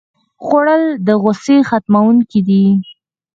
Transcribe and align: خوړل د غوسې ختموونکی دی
خوړل 0.43 0.83
د 1.07 1.09
غوسې 1.21 1.57
ختموونکی 1.69 2.39
دی 2.47 2.65